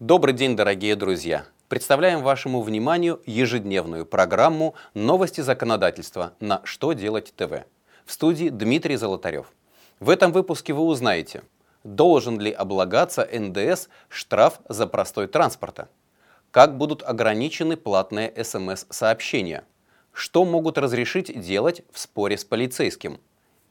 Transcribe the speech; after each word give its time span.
Добрый 0.00 0.32
день, 0.32 0.56
дорогие 0.56 0.96
друзья! 0.96 1.44
Представляем 1.68 2.22
вашему 2.22 2.62
вниманию 2.62 3.20
ежедневную 3.26 4.06
программу 4.06 4.74
«Новости 4.94 5.42
законодательства» 5.42 6.32
на 6.40 6.62
«Что 6.64 6.94
делать 6.94 7.34
ТВ». 7.36 7.66
В 8.06 8.12
студии 8.12 8.48
Дмитрий 8.48 8.96
Золотарев. 8.96 9.52
В 9.98 10.08
этом 10.08 10.32
выпуске 10.32 10.72
вы 10.72 10.84
узнаете, 10.84 11.42
должен 11.84 12.40
ли 12.40 12.50
облагаться 12.50 13.28
НДС 13.30 13.88
штраф 14.08 14.60
за 14.70 14.86
простой 14.86 15.26
транспорта, 15.26 15.90
как 16.50 16.78
будут 16.78 17.02
ограничены 17.02 17.76
платные 17.76 18.32
СМС-сообщения, 18.42 19.64
что 20.14 20.46
могут 20.46 20.78
разрешить 20.78 21.38
делать 21.38 21.82
в 21.92 21.98
споре 21.98 22.38
с 22.38 22.44
полицейским. 22.46 23.20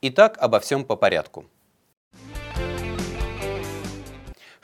Итак, 0.03 0.37
обо 0.39 0.59
всем 0.59 0.85
по 0.85 0.95
порядку. 0.95 1.45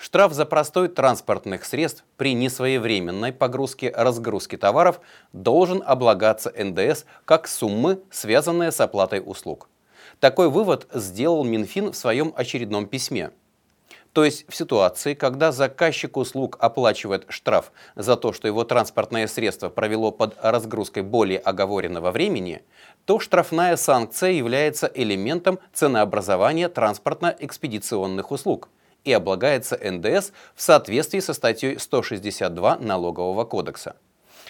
Штраф 0.06 0.34
за 0.34 0.46
простой 0.46 0.88
транспортных 0.88 1.66
средств 1.66 2.06
при 2.16 2.36
несвоевременной 2.36 3.34
погрузке-разгрузке 3.34 4.56
товаров 4.56 5.00
должен 5.34 5.82
облагаться 5.84 6.54
НДС 6.56 7.06
как 7.26 7.48
суммы, 7.48 8.00
связанные 8.12 8.72
с 8.72 8.80
оплатой 8.80 9.24
услуг. 9.26 9.68
Такой 10.20 10.52
вывод 10.52 10.88
сделал 10.94 11.44
Минфин 11.44 11.92
в 11.92 11.98
своем 11.98 12.36
очередном 12.38 12.86
письме. 12.86 13.32
То 14.14 14.24
есть 14.24 14.46
в 14.48 14.56
ситуации, 14.56 15.16
когда 15.16 15.52
заказчик 15.52 16.18
услуг 16.18 16.58
оплачивает 16.60 17.26
штраф 17.30 17.72
за 17.96 18.16
то, 18.16 18.32
что 18.32 18.48
его 18.48 18.64
транспортное 18.64 19.26
средство 19.26 19.70
провело 19.70 20.12
под 20.12 20.38
разгрузкой 20.40 21.02
более 21.02 21.40
оговоренного 21.40 22.12
времени, 22.12 22.62
то 23.06 23.20
штрафная 23.20 23.76
санкция 23.76 24.34
является 24.34 24.86
элементом 24.86 25.58
ценообразования 25.74 26.70
транспортно-экспедиционных 26.70 28.30
услуг– 28.30 28.70
и 29.06 29.14
облагается 29.14 29.80
НДС 29.82 30.32
в 30.56 30.62
соответствии 30.62 31.20
со 31.20 31.34
статьей 31.34 31.80
162 31.80 32.78
Налогового 32.78 33.46
кодекса. 33.46 33.96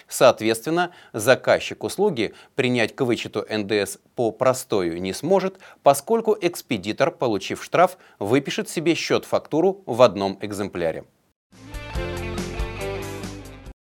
Соответственно, 0.08 0.92
заказчик 1.12 1.82
услуги 1.84 2.34
принять 2.54 2.94
к 2.94 3.00
вычету 3.02 3.44
НДС 3.48 3.98
по 4.14 4.30
простою 4.30 5.00
не 5.00 5.12
сможет, 5.12 5.58
поскольку 5.82 6.36
экспедитор, 6.40 7.10
получив 7.10 7.62
штраф, 7.62 7.98
выпишет 8.18 8.68
себе 8.68 8.94
счет-фактуру 8.94 9.82
в 9.84 10.02
одном 10.02 10.38
экземпляре. 10.40 11.04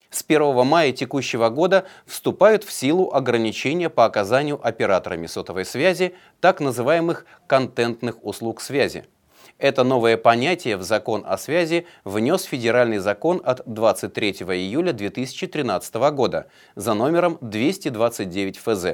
С 0.10 0.24
1 0.26 0.66
мая 0.66 0.94
текущего 0.94 1.50
года 1.50 1.86
вступают 2.06 2.64
в 2.64 2.72
силу 2.72 3.12
ограничения 3.14 3.90
по 3.90 4.06
оказанию 4.06 4.66
операторами 4.66 5.28
сотовой 5.28 5.66
связи 5.66 6.16
так 6.40 6.62
называемых 6.62 7.26
контентных 7.48 8.24
услуг 8.24 8.62
связи– 8.62 9.06
это 9.58 9.84
новое 9.84 10.18
понятие 10.18 10.78
в 10.78 10.84
закон 10.84 11.24
о 11.26 11.38
связи 11.38 11.86
внес 12.04 12.44
федеральный 12.44 12.98
закон 12.98 13.42
от 13.44 13.62
23 13.66 14.32
июля 14.32 14.94
2013 14.94 15.96
года 16.12 16.48
за 16.76 16.94
номером 16.94 17.38
229 17.42 18.58
ФЗ. 18.58 18.86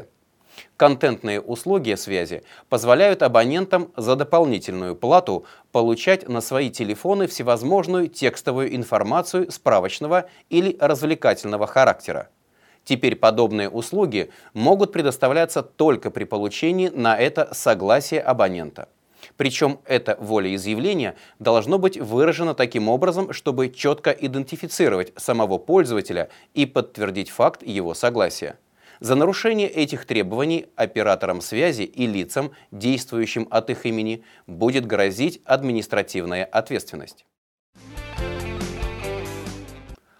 Контентные 0.77 1.39
услуги 1.39 1.93
связи 1.95 2.43
позволяют 2.69 3.21
абонентам 3.23 3.91
за 3.95 4.15
дополнительную 4.15 4.95
плату 4.95 5.45
получать 5.71 6.27
на 6.27 6.41
свои 6.41 6.69
телефоны 6.69 7.27
всевозможную 7.27 8.07
текстовую 8.07 8.75
информацию 8.75 9.51
справочного 9.51 10.25
или 10.49 10.75
развлекательного 10.79 11.67
характера. 11.67 12.29
Теперь 12.83 13.15
подобные 13.15 13.69
услуги 13.69 14.31
могут 14.53 14.91
предоставляться 14.91 15.61
только 15.61 16.09
при 16.09 16.23
получении 16.23 16.89
на 16.89 17.17
это 17.17 17.49
согласия 17.53 18.19
абонента. 18.19 18.89
Причем 19.37 19.79
это 19.85 20.17
волеизъявление 20.19 21.15
должно 21.39 21.77
быть 21.77 21.97
выражено 21.97 22.53
таким 22.53 22.89
образом, 22.89 23.33
чтобы 23.33 23.69
четко 23.69 24.11
идентифицировать 24.11 25.13
самого 25.17 25.57
пользователя 25.57 26.29
и 26.53 26.65
подтвердить 26.65 27.29
факт 27.29 27.63
его 27.63 27.93
согласия. 27.93 28.57
За 28.99 29.15
нарушение 29.15 29.67
этих 29.67 30.05
требований 30.05 30.67
операторам 30.75 31.41
связи 31.41 31.81
и 31.81 32.05
лицам, 32.05 32.51
действующим 32.71 33.47
от 33.49 33.71
их 33.71 33.87
имени, 33.87 34.23
будет 34.45 34.85
грозить 34.85 35.41
административная 35.43 36.45
ответственность. 36.45 37.25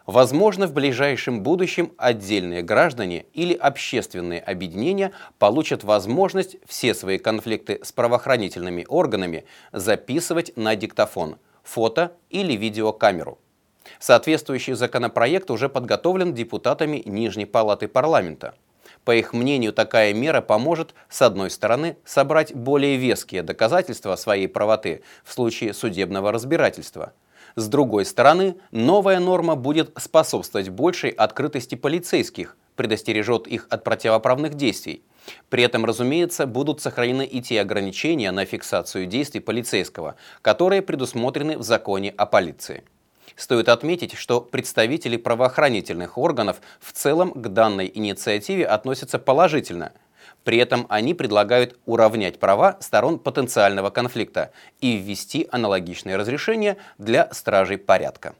Возможно, 0.06 0.66
в 0.66 0.74
ближайшем 0.74 1.44
будущем 1.44 1.94
отдельные 1.98 2.64
граждане 2.64 3.26
или 3.34 3.54
общественные 3.54 4.40
объединения 4.40 5.12
получат 5.38 5.84
возможность 5.84 6.58
все 6.66 6.96
свои 6.96 7.20
конфликты 7.20 7.80
с 7.84 7.92
правоохранительными 7.92 8.86
органами 8.90 9.46
записывать 9.72 10.58
на 10.58 10.76
диктофон, 10.76 11.38
фото 11.62 12.14
или 12.32 12.54
видеокамеру. 12.54 13.38
Соответствующий 14.00 14.74
законопроект 14.74 15.52
уже 15.52 15.70
подготовлен 15.70 16.34
депутатами 16.34 17.04
Нижней 17.06 17.46
Палаты 17.46 17.88
парламента. 17.88 18.56
По 19.06 19.16
их 19.16 19.34
мнению, 19.34 19.74
такая 19.74 20.14
мера 20.14 20.42
поможет, 20.42 20.94
с 21.10 21.22
одной 21.22 21.50
стороны, 21.50 21.98
собрать 22.06 22.54
более 22.54 22.98
веские 22.98 23.44
доказательства 23.44 24.16
своей 24.16 24.48
правоты 24.48 25.02
в 25.24 25.34
случае 25.34 25.74
судебного 25.74 26.32
разбирательства– 26.32 27.14
с 27.56 27.68
другой 27.68 28.06
стороны, 28.06 28.56
новая 28.72 29.20
норма 29.20 29.56
будет 29.56 29.92
способствовать 29.98 30.70
большей 30.70 31.10
открытости 31.10 31.76
полицейских, 31.76 32.58
предостережет 32.76 33.48
их 33.48 33.68
от 33.70 33.84
противоправных 33.84 34.56
действий. 34.56 35.04
При 35.50 35.64
этом, 35.64 35.86
разумеется, 35.86 36.48
будут 36.48 36.82
сохранены 36.82 37.26
и 37.26 37.42
те 37.42 37.62
ограничения 37.62 38.32
на 38.32 38.46
фиксацию 38.46 39.06
действий 39.06 39.40
полицейского, 39.40 40.16
которые 40.42 40.82
предусмотрены 40.82 41.58
в 41.58 41.64
законе 41.64 42.14
о 42.18 42.26
полиции. 42.26 42.84
Стоит 43.36 43.70
отметить, 43.70 44.14
что 44.14 44.42
представители 44.42 45.18
правоохранительных 45.18 46.18
органов 46.18 46.62
в 46.80 46.92
целом 46.92 47.32
к 47.32 47.48
данной 47.50 47.92
инициативе 47.94 48.66
относятся 48.66 49.20
положительно– 49.20 49.94
при 50.44 50.58
этом 50.58 50.86
они 50.90 51.14
предлагают 51.14 51.78
уравнять 51.86 52.40
права 52.40 52.78
сторон 52.80 53.20
потенциального 53.20 53.90
конфликта 53.90 54.52
и 54.80 54.98
ввести 54.98 55.48
аналогичные 55.52 56.16
разрешения 56.16 56.78
для 56.98 57.32
стражей 57.34 57.78
порядка. 57.78 58.36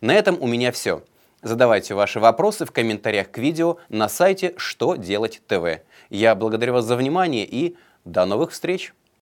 На 0.00 0.14
этом 0.14 0.36
у 0.40 0.46
меня 0.46 0.70
все. 0.70 1.02
Задавайте 1.42 1.94
ваши 1.94 2.20
вопросы 2.20 2.64
в 2.64 2.72
комментариях 2.72 3.30
к 3.30 3.38
видео 3.38 3.78
на 3.88 4.08
сайте 4.08 4.54
«Что 4.56 4.96
делать 4.96 5.40
ТВ». 5.46 5.80
Я 6.10 6.34
благодарю 6.34 6.74
вас 6.74 6.84
за 6.84 6.96
внимание 6.96 7.44
и 7.44 7.76
до 8.04 8.24
новых 8.24 8.52
встреч! 8.52 8.92